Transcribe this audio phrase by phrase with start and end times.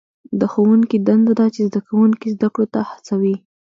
[0.39, 3.35] د ښوونکي دنده ده چې زده کوونکي زده کړو ته هڅوي.